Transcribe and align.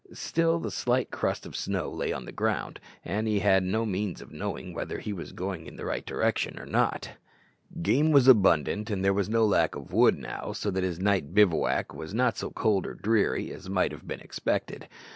Still 0.13 0.57
the 0.57 0.71
slight 0.71 1.11
crust 1.11 1.45
of 1.45 1.55
snow 1.55 1.91
lay 1.91 2.11
on 2.11 2.25
the 2.25 2.31
ground, 2.31 2.79
and 3.05 3.27
he 3.27 3.37
had 3.37 3.63
no 3.63 3.85
means 3.85 4.19
of 4.19 4.31
knowing 4.31 4.73
whether 4.73 4.97
he 4.97 5.13
was 5.13 5.31
going 5.31 5.67
in 5.67 5.75
the 5.75 5.85
right 5.85 6.03
direction 6.03 6.57
or 6.57 6.65
not. 6.65 7.11
Game 7.83 8.11
was 8.11 8.27
abundant, 8.27 8.89
and 8.89 9.05
there 9.05 9.13
was 9.13 9.29
no 9.29 9.45
lack 9.45 9.75
of 9.75 9.93
wood 9.93 10.17
now, 10.17 10.53
so 10.53 10.71
that 10.71 10.81
his 10.83 10.99
night 10.99 11.35
bivouac 11.35 11.93
was 11.93 12.15
not 12.15 12.35
so 12.35 12.49
cold 12.49 12.87
or 12.87 12.95
dreary 12.95 13.53
as 13.53 13.69
might 13.69 13.91
have 13.91 14.07
been 14.07 14.21
expected. 14.21 14.87